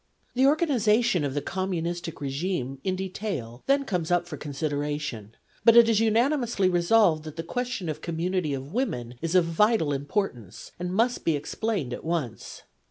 The 0.33 0.45
organiza 0.45 1.03
tion 1.03 1.23
of 1.23 1.35
the 1.35 1.43
communistic 1.43 2.21
regime 2.21 2.79
in 2.83 2.95
detail 2.95 3.61
then 3.67 3.85
comes 3.85 4.09
up 4.09 4.25
for 4.27 4.35
consideration, 4.35 5.35
but 5.63 5.77
it 5.77 5.87
is 5.87 5.99
unanimously 5.99 6.67
resolved 6.69 7.23
that 7.25 7.35
the 7.35 7.43
question 7.43 7.87
of 7.87 8.01
community 8.01 8.55
of 8.55 8.73
women 8.73 9.13
is 9.21 9.35
of 9.35 9.45
vital 9.45 9.93
importance 9.93 10.71
and 10.79 10.91
must 10.91 11.23
be 11.23 11.35
explained 11.35 11.93
at 11.93 12.03
once. 12.03 12.63